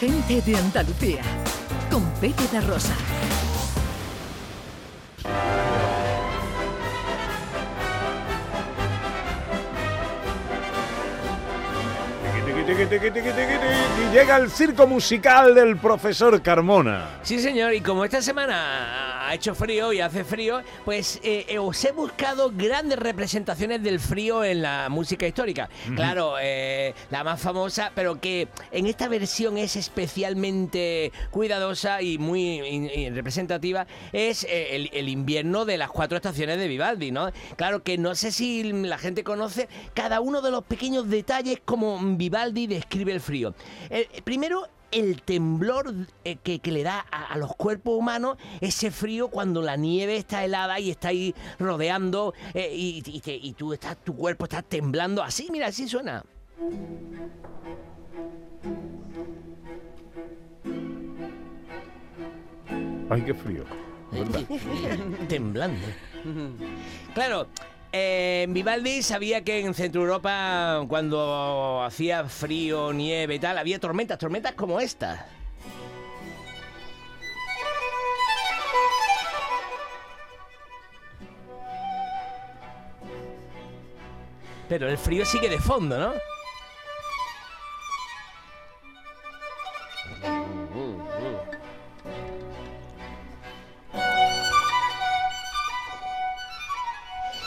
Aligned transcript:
gente 0.00 0.40
de 0.40 0.56
Andalucía, 0.56 1.20
con 1.90 2.02
Pepe 2.12 2.44
da 2.50 2.62
Rosa. 2.62 2.94
Y 14.00 14.14
llega 14.14 14.36
el 14.36 14.50
circo 14.50 14.86
musical 14.86 15.54
del 15.54 15.76
profesor 15.76 16.40
Carmona. 16.40 17.18
Sí, 17.22 17.38
señor, 17.38 17.74
y 17.74 17.82
como 17.82 18.02
esta 18.02 18.22
semana 18.22 19.19
ha 19.30 19.34
hecho 19.34 19.54
frío 19.54 19.92
y 19.92 20.00
hace 20.00 20.24
frío, 20.24 20.60
pues 20.84 21.20
eh, 21.22 21.46
eh, 21.48 21.58
os 21.60 21.84
he 21.84 21.92
buscado 21.92 22.50
grandes 22.52 22.98
representaciones 22.98 23.80
del 23.80 24.00
frío 24.00 24.42
en 24.42 24.62
la 24.62 24.88
música 24.90 25.24
histórica. 25.24 25.68
Claro, 25.94 26.34
eh, 26.40 26.94
la 27.10 27.22
más 27.22 27.40
famosa, 27.40 27.92
pero 27.94 28.20
que 28.20 28.48
en 28.72 28.86
esta 28.86 29.06
versión 29.06 29.56
es 29.56 29.76
especialmente 29.76 31.12
cuidadosa 31.30 32.02
y 32.02 32.18
muy 32.18 32.58
y 32.60 33.10
representativa, 33.10 33.86
es 34.12 34.42
eh, 34.42 34.74
el, 34.74 34.90
el 34.92 35.08
invierno 35.08 35.64
de 35.64 35.78
las 35.78 35.90
cuatro 35.90 36.16
estaciones 36.16 36.58
de 36.58 36.66
Vivaldi, 36.66 37.12
¿no? 37.12 37.30
Claro 37.54 37.84
que 37.84 37.98
no 37.98 38.16
sé 38.16 38.32
si 38.32 38.64
la 38.72 38.98
gente 38.98 39.22
conoce 39.22 39.68
cada 39.94 40.20
uno 40.20 40.42
de 40.42 40.50
los 40.50 40.64
pequeños 40.64 41.08
detalles 41.08 41.60
como 41.64 42.00
Vivaldi 42.00 42.66
describe 42.66 43.12
el 43.12 43.20
frío. 43.20 43.54
Primero, 44.24 44.66
el 44.92 45.22
temblor 45.22 45.94
eh, 46.24 46.36
que, 46.36 46.58
que 46.58 46.72
le 46.72 46.82
da 46.82 47.04
a, 47.10 47.32
a 47.32 47.38
los 47.38 47.54
cuerpos 47.56 47.96
humanos 47.98 48.36
ese 48.60 48.90
frío 48.90 49.28
cuando 49.28 49.62
la 49.62 49.76
nieve 49.76 50.16
está 50.16 50.44
helada 50.44 50.78
y 50.80 50.90
está 50.90 51.08
ahí 51.08 51.34
rodeando 51.58 52.34
eh, 52.54 52.72
y, 52.74 53.02
y 53.06 53.20
te- 53.20 53.36
y 53.36 53.52
tú 53.52 53.72
estás, 53.72 53.96
tu 54.04 54.14
cuerpo 54.16 54.44
está 54.44 54.62
temblando 54.62 55.22
así, 55.22 55.48
mira, 55.50 55.68
así 55.68 55.86
suena. 55.88 56.24
Ay, 63.08 63.22
qué 63.22 63.34
frío. 63.34 63.64
¿verdad? 64.12 64.40
temblando. 65.28 65.86
Claro, 67.14 67.46
eh, 67.92 68.46
Vivaldi 68.48 69.02
sabía 69.02 69.42
que 69.42 69.60
en 69.60 69.74
Centro 69.74 70.02
Europa, 70.02 70.84
cuando 70.88 71.82
hacía 71.82 72.24
frío, 72.24 72.92
nieve 72.92 73.36
y 73.36 73.38
tal, 73.38 73.58
había 73.58 73.78
tormentas, 73.78 74.18
tormentas 74.18 74.52
como 74.54 74.80
esta. 74.80 75.26
Pero 84.68 84.88
el 84.88 84.98
frío 84.98 85.24
sigue 85.24 85.48
de 85.48 85.58
fondo, 85.58 85.98
¿no? 85.98 86.12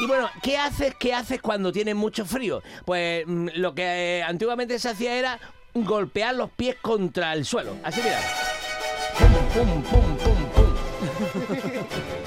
Y 0.00 0.06
bueno, 0.06 0.30
¿qué 0.42 0.56
haces, 0.56 0.94
qué 0.94 1.12
haces 1.12 1.42
cuando 1.42 1.72
tienes 1.72 1.96
mucho 1.96 2.24
frío? 2.24 2.62
Pues 2.84 3.24
mm, 3.26 3.48
lo 3.54 3.74
que 3.74 4.24
antiguamente 4.26 4.78
se 4.78 4.90
hacía 4.90 5.16
era 5.16 5.40
golpear 5.74 6.34
los 6.34 6.50
pies 6.50 6.76
contra 6.80 7.32
el 7.32 7.44
suelo. 7.44 7.76
Así 7.82 8.00
mira. 8.02 8.20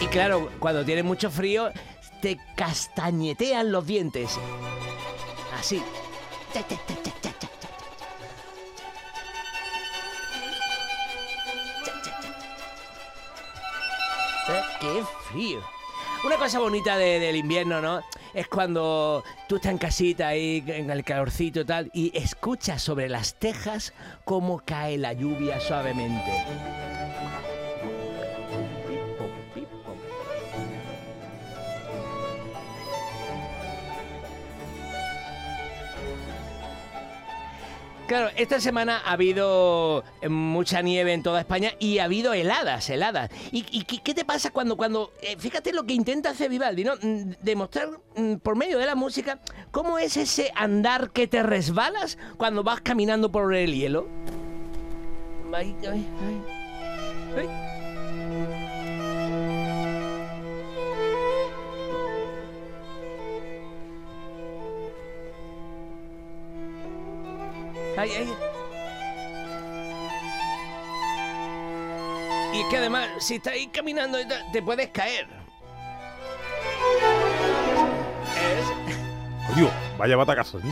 Y 0.00 0.06
claro, 0.08 0.50
cuando 0.58 0.84
tienes 0.84 1.04
mucho 1.04 1.30
frío, 1.30 1.70
te 2.20 2.38
castañetean 2.56 3.72
los 3.72 3.86
dientes. 3.86 4.38
Así. 5.58 5.82
¡Qué 14.80 15.02
frío! 15.30 15.60
Una 16.24 16.36
cosa 16.36 16.58
bonita 16.58 16.96
de- 16.96 17.20
del 17.20 17.36
invierno, 17.36 17.80
¿no? 17.80 18.02
Es 18.32 18.48
cuando 18.48 19.22
tú 19.48 19.56
estás 19.56 19.72
en 19.72 19.78
casita 19.78 20.28
ahí, 20.28 20.64
en 20.66 20.90
el 20.90 21.04
calorcito 21.04 21.60
y 21.60 21.64
tal, 21.64 21.90
y 21.92 22.16
escuchas 22.16 22.82
sobre 22.82 23.08
las 23.08 23.34
tejas 23.34 23.92
cómo 24.24 24.62
cae 24.64 24.96
la 24.96 25.12
lluvia 25.12 25.60
suavemente. 25.60 26.32
Claro, 38.06 38.28
esta 38.36 38.60
semana 38.60 39.00
ha 39.04 39.12
habido 39.12 40.04
eh, 40.20 40.28
mucha 40.28 40.82
nieve 40.82 41.14
en 41.14 41.22
toda 41.22 41.40
España 41.40 41.72
y 41.78 41.98
ha 41.98 42.04
habido 42.04 42.34
heladas, 42.34 42.90
heladas. 42.90 43.30
¿Y, 43.50 43.84
qué, 43.84 44.14
te 44.14 44.26
pasa 44.26 44.50
cuando, 44.50 44.76
cuando 44.76 45.12
eh, 45.22 45.36
fíjate 45.38 45.72
lo 45.72 45.84
que 45.84 45.94
intenta 45.94 46.30
hacer 46.30 46.50
Vivaldi, 46.50 46.84
¿no? 46.84 46.96
Mm, 46.96 47.32
Demostrar 47.40 47.88
mm, 48.16 48.34
por 48.36 48.56
medio 48.56 48.78
de 48.78 48.84
la 48.84 48.94
música 48.94 49.38
cómo 49.70 49.98
es 49.98 50.18
ese 50.18 50.52
andar 50.54 51.10
que 51.10 51.26
te 51.26 51.42
resbalas 51.42 52.18
cuando 52.36 52.62
vas 52.62 52.82
caminando 52.82 53.32
por 53.32 53.54
el 53.54 53.74
hielo. 53.74 54.06
Ay, 55.54 55.74
ay. 55.90 56.06
Ay. 57.36 57.63
Ay, 67.96 68.10
ay. 68.18 68.34
Y 72.54 72.60
es 72.60 72.66
que 72.68 72.76
además, 72.76 73.08
si 73.18 73.36
estás 73.36 73.54
ahí 73.54 73.66
caminando, 73.68 74.18
te 74.52 74.62
puedes 74.62 74.88
caer. 74.90 75.26
Es- 78.36 79.54
Coño, 79.54 79.70
vaya 79.98 80.16
batacazo. 80.16 80.60
¿sí? 80.60 80.68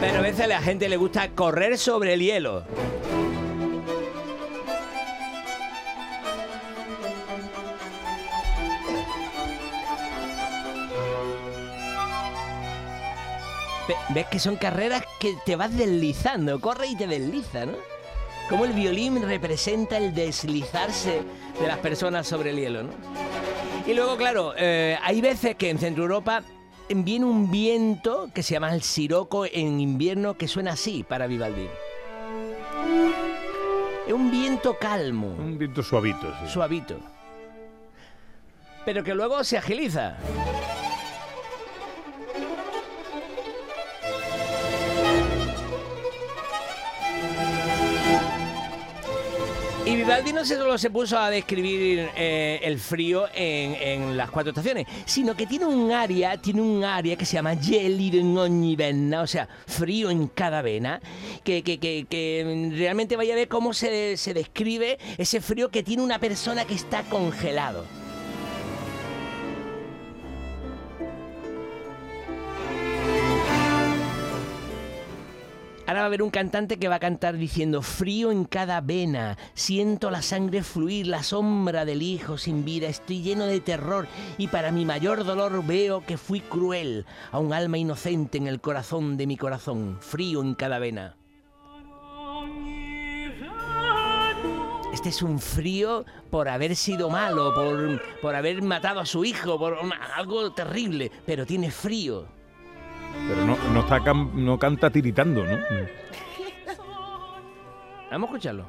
Pero 0.00 0.18
a 0.18 0.22
veces 0.22 0.40
a 0.40 0.46
la 0.46 0.62
gente 0.62 0.88
le 0.88 0.96
gusta 0.96 1.28
correr 1.30 1.76
sobre 1.76 2.14
el 2.14 2.20
hielo. 2.20 2.64
¿Ves 14.10 14.26
que 14.26 14.38
son 14.38 14.56
carreras 14.56 15.02
que 15.18 15.34
te 15.44 15.56
vas 15.56 15.76
deslizando? 15.76 16.60
Corre 16.60 16.86
y 16.88 16.96
te 16.96 17.06
desliza, 17.06 17.66
¿no? 17.66 17.74
Como 18.48 18.64
el 18.64 18.72
violín 18.72 19.22
representa 19.22 19.96
el 19.96 20.14
deslizarse 20.14 21.22
de 21.60 21.66
las 21.66 21.78
personas 21.78 22.26
sobre 22.26 22.50
el 22.50 22.56
hielo, 22.56 22.82
¿no? 22.82 22.90
Y 23.86 23.94
luego, 23.94 24.16
claro, 24.16 24.54
eh, 24.56 24.98
hay 25.02 25.20
veces 25.20 25.56
que 25.56 25.70
en 25.70 25.78
Centro 25.78 26.02
Europa 26.02 26.42
viene 26.88 27.24
un 27.24 27.50
viento 27.50 28.28
que 28.34 28.42
se 28.42 28.54
llama 28.54 28.74
el 28.74 28.82
siroco 28.82 29.46
en 29.46 29.80
invierno 29.80 30.34
que 30.34 30.48
suena 30.48 30.72
así 30.72 31.04
para 31.04 31.26
Vivaldi. 31.26 31.68
Es 34.06 34.12
un 34.12 34.30
viento 34.30 34.76
calmo, 34.78 35.28
Un 35.28 35.56
viento 35.56 35.82
suavito. 35.82 36.32
sí. 36.44 36.52
suavito. 36.52 36.98
Pero 38.84 39.04
que 39.04 39.14
luego 39.14 39.44
se 39.44 39.58
agiliza. 39.58 40.16
Vivaldi 50.10 50.32
no 50.32 50.44
solo 50.44 50.76
se 50.76 50.90
puso 50.90 51.16
a 51.16 51.30
describir 51.30 52.10
eh, 52.16 52.58
el 52.64 52.80
frío 52.80 53.28
en, 53.32 54.16
las 54.16 54.28
cuatro 54.28 54.50
estaciones, 54.50 54.88
sino 55.04 55.36
que 55.36 55.46
tiene 55.46 55.66
un 55.66 55.92
área, 55.92 56.36
tiene 56.36 56.60
un 56.62 56.82
área 56.82 57.14
que 57.14 57.24
se 57.24 57.34
llama 57.34 57.54
gelido 57.54 58.18
in 58.18 58.36
ogni 58.36 58.74
vena, 58.74 59.22
o 59.22 59.26
sea, 59.28 59.48
frío 59.68 60.10
en 60.10 60.26
cada 60.26 60.62
vena, 60.62 61.00
que, 61.44 61.62
que- 61.62 61.78
que- 61.78 62.08
que 62.10 62.72
realmente 62.76 63.14
vaya 63.14 63.34
a 63.34 63.36
ver 63.36 63.46
cómo 63.46 63.72
se, 63.72 64.16
se 64.16 64.34
describe 64.34 64.98
ese 65.16 65.40
frío 65.40 65.68
que 65.70 65.84
tiene 65.84 66.02
una 66.02 66.18
persona 66.18 66.64
que 66.64 66.74
está 66.74 67.04
congelado. 67.04 67.84
Ahora 75.90 76.02
va 76.02 76.04
a 76.04 76.06
haber 76.06 76.22
un 76.22 76.30
cantante 76.30 76.78
que 76.78 76.86
va 76.86 76.94
a 76.94 77.00
cantar 77.00 77.36
diciendo 77.36 77.82
frío 77.82 78.30
en 78.30 78.44
cada 78.44 78.80
vena, 78.80 79.36
siento 79.54 80.12
la 80.12 80.22
sangre 80.22 80.62
fluir, 80.62 81.08
la 81.08 81.24
sombra 81.24 81.84
del 81.84 82.00
hijo 82.00 82.38
sin 82.38 82.64
vida, 82.64 82.86
estoy 82.86 83.22
lleno 83.22 83.46
de 83.46 83.58
terror 83.58 84.06
y 84.38 84.46
para 84.46 84.70
mi 84.70 84.84
mayor 84.84 85.24
dolor 85.24 85.66
veo 85.66 86.06
que 86.06 86.16
fui 86.16 86.42
cruel 86.42 87.06
a 87.32 87.40
un 87.40 87.52
alma 87.52 87.76
inocente 87.76 88.38
en 88.38 88.46
el 88.46 88.60
corazón 88.60 89.16
de 89.16 89.26
mi 89.26 89.36
corazón, 89.36 89.98
frío 90.00 90.42
en 90.42 90.54
cada 90.54 90.78
vena. 90.78 91.16
este 94.92 95.08
es 95.08 95.22
un 95.22 95.40
frío 95.40 96.04
por 96.30 96.48
haber 96.48 96.76
sido 96.76 97.10
malo, 97.10 97.52
por, 97.52 98.00
por 98.20 98.36
haber 98.36 98.62
matado 98.62 99.00
a 99.00 99.06
su 99.06 99.24
hijo, 99.24 99.58
por 99.58 99.76
algo 100.14 100.52
terrible, 100.52 101.10
pero 101.26 101.44
tiene 101.44 101.72
frío. 101.72 102.39
Pero 103.28 103.44
no, 103.46 103.56
no, 103.72 103.80
está 103.80 104.00
cam- 104.00 104.32
no 104.34 104.58
canta 104.58 104.90
tiritando, 104.90 105.44
¿no? 105.44 105.58
Vamos 108.10 108.28
a 108.28 108.32
escucharlo. 108.32 108.66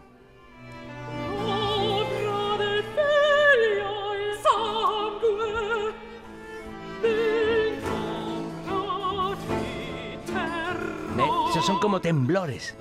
Son 11.65 11.77
como 11.79 12.01
temblores. 12.01 12.75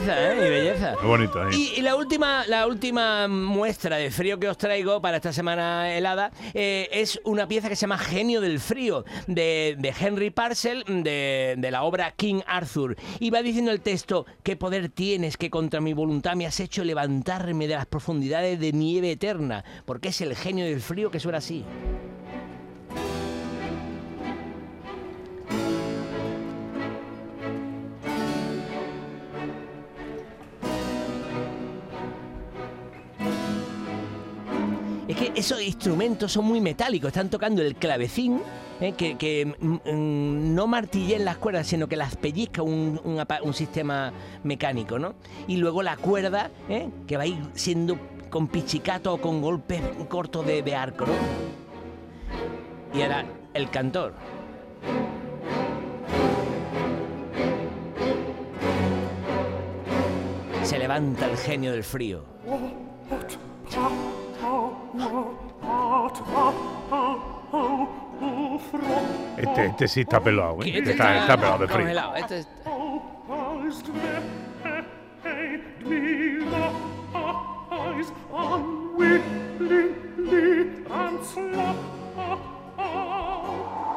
Belleza, 0.00 0.32
¿eh? 0.32 0.36
Y 0.36 0.50
belleza. 0.50 0.94
Muy 1.00 1.08
bonito, 1.08 1.48
¿eh? 1.48 1.50
Y, 1.52 1.72
y 1.78 1.82
la 1.82 1.96
última, 1.96 2.46
la 2.46 2.66
última 2.66 3.28
muestra 3.28 3.96
de 3.96 4.10
frío 4.10 4.38
que 4.38 4.48
os 4.48 4.56
traigo 4.56 5.00
para 5.00 5.16
esta 5.16 5.32
semana 5.32 5.94
helada 5.94 6.30
eh, 6.54 6.88
es 6.92 7.20
una 7.24 7.46
pieza 7.46 7.68
que 7.68 7.76
se 7.76 7.82
llama 7.82 7.98
Genio 7.98 8.40
del 8.40 8.60
Frío, 8.60 9.04
de, 9.26 9.76
de 9.78 9.94
Henry 9.98 10.30
Parcel, 10.30 10.84
de, 10.86 11.54
de 11.58 11.70
la 11.70 11.82
obra 11.82 12.12
King 12.12 12.40
Arthur. 12.46 12.96
Y 13.18 13.30
va 13.30 13.42
diciendo 13.42 13.70
el 13.70 13.80
texto, 13.80 14.26
¿qué 14.42 14.56
poder 14.56 14.88
tienes 14.88 15.36
que 15.36 15.50
contra 15.50 15.80
mi 15.80 15.92
voluntad 15.92 16.34
me 16.34 16.46
has 16.46 16.60
hecho 16.60 16.84
levantarme 16.84 17.68
de 17.68 17.74
las 17.74 17.86
profundidades 17.86 18.58
de 18.58 18.72
nieve 18.72 19.12
eterna? 19.12 19.64
Porque 19.84 20.08
es 20.08 20.20
el 20.20 20.34
genio 20.36 20.64
del 20.64 20.80
frío 20.80 21.10
que 21.10 21.20
suena 21.20 21.38
así. 21.38 21.64
Que 35.20 35.38
esos 35.38 35.60
instrumentos 35.60 36.32
son 36.32 36.46
muy 36.46 36.62
metálicos, 36.62 37.08
están 37.08 37.28
tocando 37.28 37.60
el 37.60 37.74
clavecín, 37.74 38.40
eh, 38.80 38.92
que, 38.92 39.18
que, 39.18 39.54
mm, 39.60 39.74
mm, 39.74 40.54
no 40.54 40.66
martilla 40.66 41.16
en 41.16 41.26
las 41.26 41.36
cuerdas, 41.36 41.66
sino 41.66 41.88
que 41.88 41.96
las 41.96 42.16
pellizca 42.16 42.62
un, 42.62 42.98
sistema 43.52 44.14
mecánico, 44.44 44.98
¿no? 44.98 45.14
Y 45.46 45.58
luego 45.58 45.82
la 45.82 45.98
cuerda, 45.98 46.50
eh, 46.70 46.88
que 47.06 47.18
va 47.18 47.24
a 47.24 47.26
ir 47.26 47.38
siendo 47.52 47.98
con 48.30 48.48
pichicato 48.48 49.12
o 49.12 49.20
con 49.20 49.42
golpes 49.42 49.82
cortos 50.08 50.46
de, 50.46 50.74
arco. 50.74 51.04
Y 52.94 53.02
ahora 53.02 53.26
el 53.52 53.68
cantor. 53.68 54.14
Se 60.62 60.78
levanta 60.78 61.26
el 61.26 61.36
genio 61.36 61.72
del 61.72 61.84
frío. 61.84 62.24
Este, 69.36 69.66
este 69.66 69.88
sí 69.88 70.00
está 70.00 70.20
pelado, 70.20 70.58
¿eh? 70.62 70.70
Que 70.72 70.78
Este 70.78 70.90
está, 70.92 71.18
está 71.18 71.36
pelado 71.36 71.58
de 71.58 71.66
frío. 71.66 71.78
congelado, 71.78 72.16
este 72.16 72.38
es- 72.40 72.48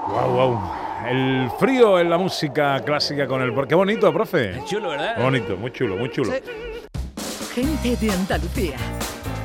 Wow, 0.07 0.31
wow. 0.31 0.59
El 1.09 1.49
frío 1.59 1.99
en 1.99 2.09
la 2.09 2.17
música 2.17 2.81
clásica 2.85 3.27
con 3.27 3.41
el... 3.41 3.53
Qué 3.67 3.75
bonito, 3.75 4.11
profe. 4.13 4.61
Chulo, 4.65 4.89
¿verdad? 4.89 5.17
Bonito, 5.21 5.57
muy 5.57 5.71
chulo, 5.71 5.97
muy 5.97 6.09
chulo. 6.11 6.31
Sí. 6.31 7.61
Gente 7.61 7.95
de 7.97 8.11
Andalucía. 8.11 8.77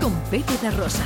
Con 0.01 0.13
Pepe 0.31 0.53
da 0.63 0.71
Rosa. 0.71 1.05